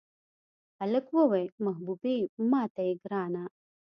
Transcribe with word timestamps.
هلک 0.79 1.05
ووې 1.15 1.43
محبوبې 1.65 2.17
ماته 2.51 2.81
یې 2.87 2.93
ګرانه. 3.03 3.43